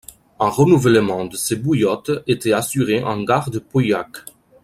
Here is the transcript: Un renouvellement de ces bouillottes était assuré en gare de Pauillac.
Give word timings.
Un 0.39 0.49
renouvellement 0.49 1.25
de 1.25 1.35
ces 1.37 1.55
bouillottes 1.57 2.23
était 2.25 2.53
assuré 2.53 3.03
en 3.03 3.21
gare 3.21 3.51
de 3.51 3.59
Pauillac. 3.59 4.25